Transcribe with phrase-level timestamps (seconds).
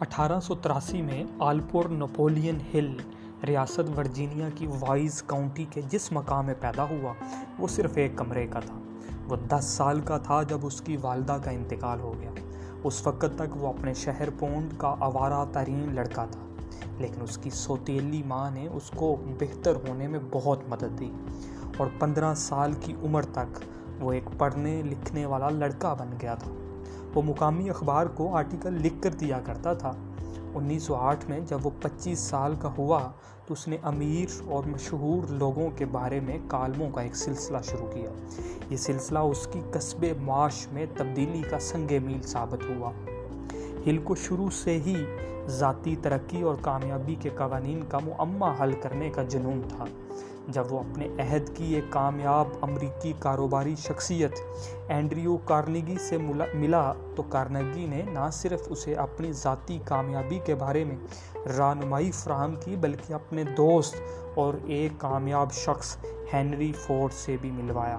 [0.00, 2.96] اٹھارہ سو تراسی میں آلپور نپولین ہل
[3.48, 7.12] ریاست ورجینیا کی وائز کاؤنٹی کے جس مقام میں پیدا ہوا،
[7.58, 8.78] وہ صرف ایک کمرے کا تھا۔
[9.28, 12.30] وہ دس سال کا تھا جب اس کی والدہ کا انتقال ہو گیا۔
[12.84, 16.40] اس وقت تک وہ اپنے شہر پونڈ کا آوارہ ترین لڑکا تھا،
[16.98, 21.10] لیکن اس کی سوتیلی ماں نے اس کو بہتر ہونے میں بہت مدد دی۔
[21.76, 23.58] اور پندرہ سال کی عمر تک
[24.00, 26.50] وہ ایک پڑھنے لکھنے والا لڑکا بن گیا تھا۔
[27.14, 29.92] وہ مقامی اخبار کو آرٹیکل لکھ کر دیا کرتا تھا۔
[30.54, 33.10] انیس سو آٹھ میں جب وہ پچیس سال کا ہوا
[33.46, 37.86] تو اس نے امیر اور مشہور لوگوں کے بارے میں کالموں کا ایک سلسلہ شروع
[37.86, 38.10] کیا۔
[38.70, 42.90] یہ سلسلہ اس کی قصب معاش میں تبدیلی کا سنگ میل ثابت ہوا۔
[43.86, 44.96] ہل کو شروع سے ہی
[45.46, 49.84] ذاتی ترقی اور کامیابی کے قوانین کا معمہ حل کرنے کا جنون تھا۔
[50.48, 54.32] جب وہ اپنے عہد کی ایک کامیاب امریکی کاروباری شخصیت
[54.88, 56.16] اینڈریو کارنگی سے
[56.54, 60.96] ملا تو کارنگی نے نہ صرف اسے اپنی ذاتی کامیابی کے بارے میں
[61.48, 63.94] رہنمائی فراہم کی بلکہ اپنے دوست
[64.34, 65.96] اور ایک کامیاب شخص
[66.32, 67.98] ہینری فورڈ سے بھی ملوایا۔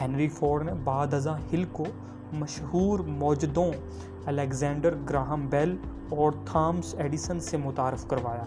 [0.00, 1.84] ہینری فورڈ نے بعد ازاں ہل کو
[2.32, 3.70] مشہور موجدوں
[4.26, 5.76] الیگزینڈر گراہم بیل
[6.10, 8.44] اور تھامس ایڈیسن سے متعارف کروایا۔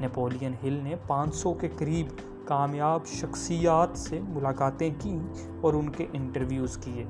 [0.00, 2.06] نیپولین ہل نے پانچ سو کے قریب
[2.44, 5.20] کامیاب شخصیات سے ملاقاتیں کیں
[5.60, 7.04] اور ان کے انٹرویوز کیے۔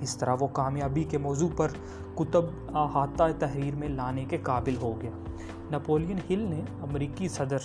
[0.00, 1.68] اس طرح وہ کامیابی کے موضوع پر
[2.14, 5.10] کتب احاطہ تحریر میں لانے کے قابل ہو گیا۔
[5.72, 7.58] نپولین ہل نے امریکی صدر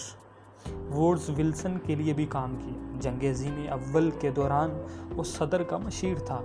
[0.91, 4.69] وورز ولسن کے لیے بھی کام کیا۔ جنگ عظیم اول کے دوران
[5.15, 6.41] وہ صدر کا مشیر تھا۔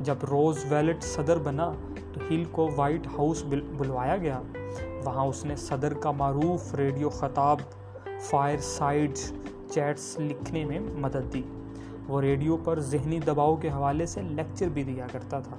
[0.00, 1.72] جب روز ویلٹ صدر بنا
[2.12, 3.44] تو ہل کو وائٹ ہاؤس
[3.76, 4.42] بلوایا گیا۔
[5.04, 7.58] وہاں اس نے صدر کا معروف ریڈیو خطاب
[8.20, 9.32] فائر سائڈز
[9.70, 11.42] چیٹس لکھنے میں مدد دی۔
[12.08, 15.56] وہ ریڈیو پر ذہنی دباؤ کے حوالے سے لیکچر بھی دیا کرتا تھا۔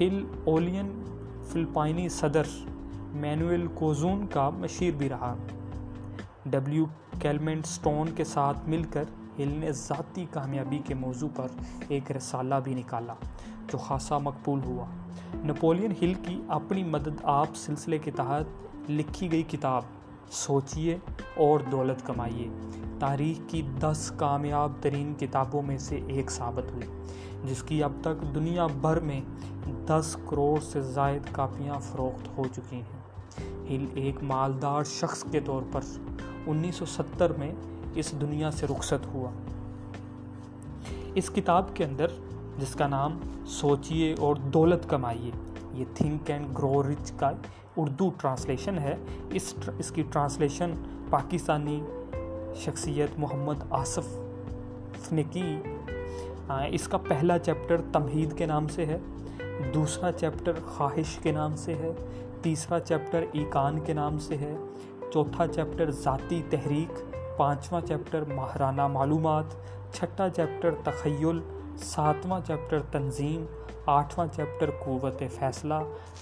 [0.00, 1.02] ہل اولین
[1.44, 2.42] فلپائنی صدر
[3.12, 5.34] مینوئل کوزون کا مشیر بھی رہا۔
[6.46, 6.84] ڈبلیو
[7.20, 9.04] کیلمنٹ سٹون کے ساتھ مل کر
[9.38, 11.46] ہل نے ذاتی کامیابی کے موضوع پر
[11.88, 13.14] ایک رسالہ بھی نکالا
[13.72, 14.86] جو خاصا مقبول ہوا۔
[15.34, 19.82] نپولین ہل کی اپنی مدد آپ سلسلے کے تحت لکھی گئی کتاب
[20.30, 20.98] سوچئے
[21.36, 22.48] اور دولت کمائیے۔
[22.98, 26.86] تاریخ کی دس کامیاب ترین کتابوں میں سے ایک ثابت ہوئی،
[27.44, 29.20] جس کی اب تک دنیا بھر میں
[29.86, 33.00] دس کروڑ سے زائد کاپیاں فروخت ہو چکی ہیں۔
[33.70, 35.80] ہل ایک مالدار شخص کے طور پر
[36.46, 37.52] انیس سو ستر میں
[37.94, 39.30] اس دنیا سے رخصت ہوا۔
[41.14, 42.06] اس کتاب کے اندر،
[42.58, 45.30] جس کا نام سوچئے اور دولت کمائیے
[45.74, 47.30] یہ تھنک اینڈ گرو رچ کا
[47.76, 48.96] اردو ٹرانسلیشن ہے۔
[49.32, 50.72] اس اس کی ٹرانسلیشن
[51.10, 51.80] پاکستانی
[52.56, 55.56] شخصیت محمد آصف نے کی۔
[56.68, 58.98] اس کا پہلا چیپٹر تمہید کے نام سے ہے،
[59.74, 61.92] دوسرا چیپٹر خواہش کے نام سے ہے،
[62.42, 64.54] تیسرا چیپٹر ایکان کے نام سے ہے،
[65.12, 69.44] چوتھا چیپٹر ذاتی تحریک، پانچواں چیپٹر ماہرانہ معلومات،
[69.94, 71.40] چھٹا چیپٹر تخیل،
[71.76, 73.44] ساتواں چیپٹر تنظیم
[73.86, 75.74] آٹھواں چیپٹر قوت فیصلہ،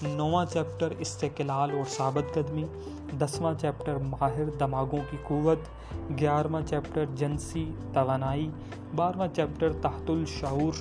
[0.02, 2.64] نواں چیپٹر استقلال اور ثابت قدمی،
[3.20, 5.58] دسواں چیپٹر ماہر دماغوں کی قوت،
[6.20, 8.50] گیارہواں چیپٹر جنسی توانائی،
[8.96, 10.72] بارہواں چیپٹر تحت الشعور،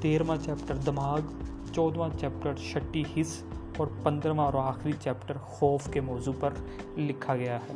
[0.00, 1.20] تیرہواں چیپٹر دماغ
[1.72, 3.42] چودواں چیپٹر شٹی حص
[3.76, 6.50] اور پندرہواں اور آخری چیپٹر خوف کے موضوع پر
[6.96, 7.72] لکھا گیا ہے۔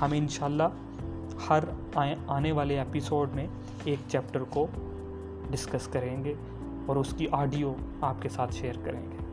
[0.00, 0.68] ہم انشاءاللہ
[1.48, 1.64] ہر
[2.26, 3.46] آنے والے ایپیسوڈ میں
[3.84, 4.66] ایک چیپٹر کو
[5.50, 6.34] ڈسکس کریں گے۔
[6.86, 9.25] اور اس کی آڈیو آپ کے ساتھ شیئر کریں گے۔